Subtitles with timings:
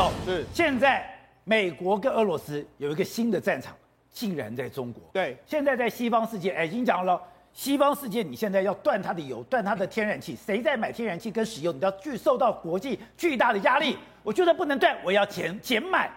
[0.00, 0.10] 走。
[0.24, 1.06] 是现在
[1.44, 3.76] 美国跟俄罗斯有一个新的战场，
[4.10, 5.02] 竟然在中国。
[5.12, 7.20] 对，现在在西方世界，哎，已经讲了，
[7.52, 13.98] 西方世界你现在要断它的油，断它的天然气，谁在买天然气跟石油，你都要巨受到国际巨大的压力。
[14.22, 16.10] 我就算不能断，我要减减买。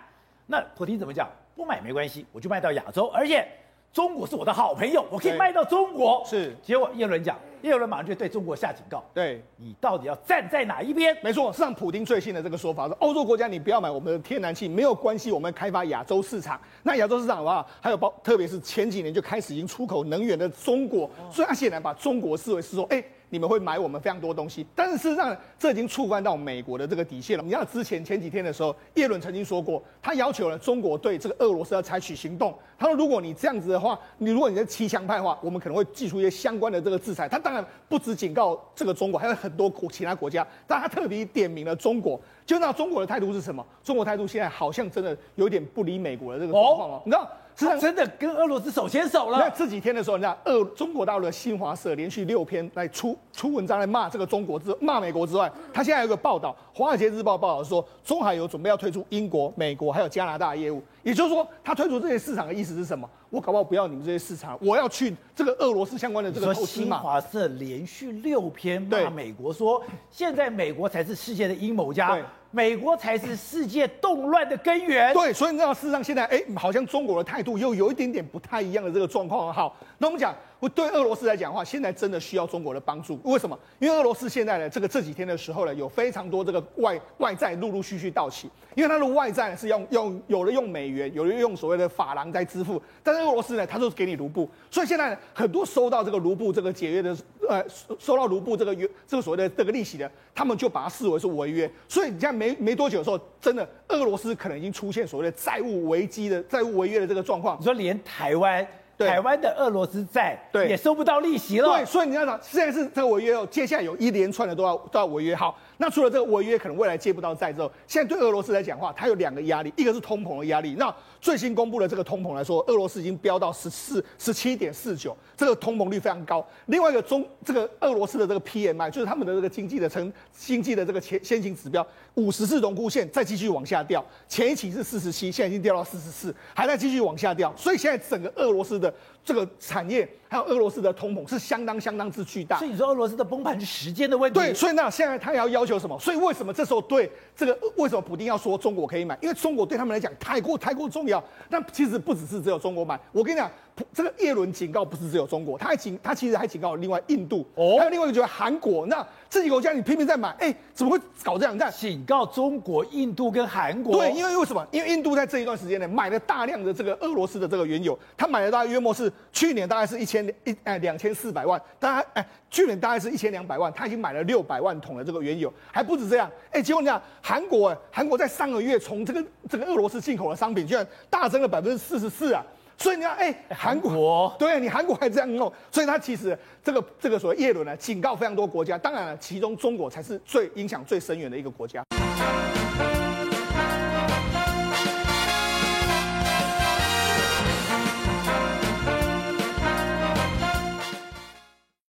[0.46, 1.30] 那普京怎么讲？
[1.56, 3.46] 不买没关系，我就卖到亚洲，而且
[3.94, 6.24] 中国是我的好朋友，我可以卖到中国。
[6.26, 9.04] 是，结果叶伦讲，叶伦马上就对中国下警告。
[9.14, 11.16] 对，你到底要站在哪一边？
[11.24, 16.60] 没错，上普丁最新的这个说法是，欧洲国家你不要买我们的天然气，没有关系，我们开发亚洲市场。
[16.82, 23.04] 那亚洲市场的话，还有包，特别是前几年就开始已经出口能源的中国，所以他显然把中国视为是说，哎。
[23.34, 27.44] 你们会买我们非常多东西，但是事实上，这已经触犯到美国的这个底线了。
[27.44, 32.54] 你知道之前前几天的时候，叶伦曾经说过，他要求了中国对这个俄罗斯要采取行动。
[32.78, 37.28] 他说，如果你这样子的话，你如果你是骑墙派的话，我们可能会祭出一些相关的这个制裁。
[37.28, 42.22] 他当然不止警告这个中国，还有很多国其他国家，但他特别点名了中国。
[42.46, 43.66] 就那中国的态度是什么？
[43.84, 47.02] 中国态度现在好像真的有点不理美国的这个状况哦。
[47.04, 47.28] 你知道？
[47.56, 49.38] 是真的跟俄罗斯手牵手了。
[49.40, 63.10] 那这几天的时候，你知道，俄中国大陆的新华社连续六篇来出出文章来骂这个中国之骂美国之外，他现在有一个报道，《华尔街日报》报道说，中海油准备要退出英国、美国还有加拿大的业务，也就是说，他退出这些市场的意思是什么？
[63.30, 66.98] 我搞不好不要你们这些市场，我要去这个俄罗斯相关的这个投资嘛。
[66.98, 72.18] 新华社连续六篇骂美国说，说现在美国才是世界的阴谋家。
[72.54, 75.12] 美国才是世界动乱的根源。
[75.14, 79.52] 对，所以你知道，事实上现在，哎，好像中国的态度又有一点点不太一样的这个状况。
[79.52, 80.34] 好，那我们讲。
[80.70, 83.20] 对俄罗斯来讲的话，现在真的需要中国的帮助。
[83.24, 83.58] 为什么？
[83.80, 88.50] 因为俄罗斯现在呢，这个这几天的时候呢，有非常多这个外外债陆陆续续到期。
[88.76, 92.82] 因为它的外债呢是用用有的用美元，有的用所谓的法郎在支付。
[93.04, 94.50] 但是俄罗斯呢，它就是给你卢布。
[94.72, 97.16] 所以现在很多收到这个卢布这个解约的，
[97.48, 97.64] 呃，
[98.00, 101.70] 收到卢布这个约这个所谓的这个利息的，他们就把它视为是违约。
[101.88, 107.60] 所以你现在没没多久的时候，真的俄罗斯可能已经出现所谓的债务危机的债务违约的这个状况。
[107.60, 108.66] 你说连台湾？
[108.98, 115.36] 台湾的俄罗斯债对也收不到利息了，对，所以你要想，现在是这个违约哦，接下来有一连串的都要都要违约。
[115.36, 120.76] 好，那除了这个违约，可能未来借不到债之后，现在对俄罗斯来讲的话，它有两个压力，一个是通膨的压力。
[120.78, 126.46] 那最新公布的这个通膨来说，俄罗斯已经飙到十四十七点四九，这个通膨率非常高。
[126.68, 131.86] 另外一个中这个俄罗斯的这个 PMI，就是他们的这个经济的成经济的这个前先行指标，
[132.16, 137.54] 五十是荣枯线再继续往下掉，前一期是四十七，现在已经掉到四十四，还在继续往下掉。
[137.56, 144.40] 所以现在整个俄罗斯的这个产业还有俄罗斯的通膨是相当相当之巨大，所以你说俄罗斯的崩盘是时间的问题。
[144.40, 145.96] 对，所以那现在他要要求什么？
[146.00, 149.16] 所以为什么这时候对这个为什么普丁要说中国可以买？
[149.22, 151.24] 因为中国对他们来讲太过太过重要。
[151.52, 153.48] 但其实不只是只有中国买，我跟你讲。
[153.92, 158.86] 这个叶伦警告不是只有中国，他还警他其实还警告了另外印度，哦，还有另外一个就是韩国。
[158.86, 161.58] 那这几个国家你偏偏在买，哎，怎么会搞这样？
[161.58, 163.94] 这样警告中国、印度跟韩国。
[163.98, 164.64] 对，因为为什么？
[164.70, 176.30] 因为印度在这一段时间内买了大量的这个俄罗斯的这个原油，他买了大概约莫是去年大概是一千一哎两千四百万，大概哎去年大概是一千两百万，他已经买了六百万桶的这个原油，还不止这样。
[176.52, 182.44] 哎，结果你看韩国，哎，韩国在上个月从这个这个俄罗斯进口的商品居然大增了百分之四十四啊！
[182.78, 191.84] 所以你看，哎、欸，韩国，国对你韩国还这样弄，所以他其实这个这个所谓叶伦呢，警告非常多国家，当然了，其中中国才是最影响最深远的一个国家。